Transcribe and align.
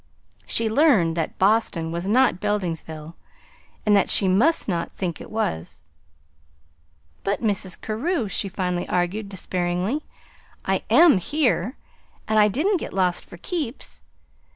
She 0.47 0.67
learned 0.67 1.15
that 1.15 1.37
Boston 1.37 1.91
was 1.91 2.07
not 2.07 2.39
Beldingsville, 2.39 3.13
and 3.85 3.95
that 3.95 4.09
she 4.09 4.27
must 4.27 4.67
not 4.67 4.91
think 4.93 5.21
it 5.21 5.29
was. 5.29 5.83
"But, 7.23 7.43
Mrs. 7.43 7.79
Carew," 7.79 8.27
she 8.27 8.49
finally 8.49 8.89
argued 8.89 9.29
despairingly, 9.29 10.01
"I 10.65 10.81
AM 10.89 11.19
here, 11.19 11.77
and 12.27 12.39
I 12.39 12.47
didn't 12.47 12.77
get 12.77 12.93
lost 12.93 13.23
for 13.25 13.37
keeps. 13.37 14.01